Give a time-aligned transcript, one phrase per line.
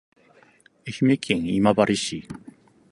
[0.87, 2.27] 愛媛県今治市